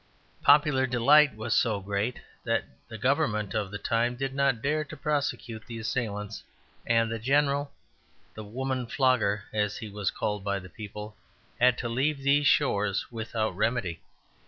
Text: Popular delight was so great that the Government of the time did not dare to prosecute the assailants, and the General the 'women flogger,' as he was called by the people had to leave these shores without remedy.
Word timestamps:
Popular 0.41 0.87
delight 0.87 1.35
was 1.35 1.53
so 1.53 1.79
great 1.79 2.19
that 2.43 2.65
the 2.87 2.97
Government 2.97 3.53
of 3.53 3.69
the 3.69 3.77
time 3.77 4.15
did 4.15 4.33
not 4.33 4.59
dare 4.63 4.83
to 4.83 4.97
prosecute 4.97 5.67
the 5.67 5.77
assailants, 5.77 6.41
and 6.87 7.11
the 7.11 7.19
General 7.19 7.71
the 8.33 8.43
'women 8.43 8.87
flogger,' 8.87 9.43
as 9.53 9.77
he 9.77 9.89
was 9.89 10.09
called 10.09 10.43
by 10.43 10.57
the 10.57 10.69
people 10.69 11.15
had 11.59 11.77
to 11.77 11.87
leave 11.87 12.17
these 12.17 12.47
shores 12.47 13.11
without 13.11 13.55
remedy. 13.55 14.01